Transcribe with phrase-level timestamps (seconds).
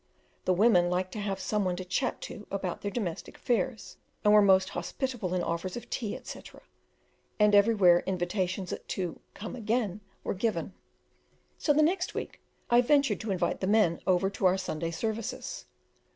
[0.45, 4.33] The women liked to have some one to chat to about their domestic affairs, and
[4.33, 6.61] were most hospitable in offers of tea, etc.,
[7.39, 10.73] and everywhere invitations to "come again" were given;
[11.59, 12.41] so the next week
[12.71, 15.67] I ventured to invite the men over to our Sunday services.